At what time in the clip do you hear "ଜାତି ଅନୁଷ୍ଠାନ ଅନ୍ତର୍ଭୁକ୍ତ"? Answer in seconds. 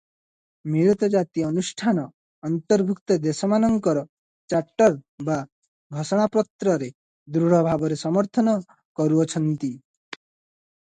1.15-3.17